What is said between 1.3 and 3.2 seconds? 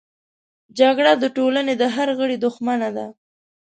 ټولنې د هر غړي دښمنه ده